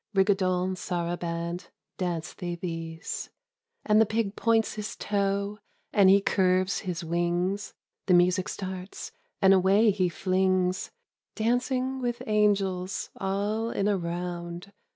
[0.17, 1.67] Rigaudon, sarabande,
[1.99, 3.29] danced they these.
[3.85, 5.59] And the pig points his toe
[5.93, 7.75] and he curves his wings.
[8.07, 9.11] The music starts
[9.43, 10.89] and away he flings—
[11.35, 14.73] Dancing with angels all in a round.